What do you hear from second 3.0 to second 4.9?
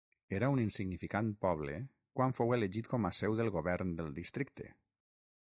a seu del govern del districte.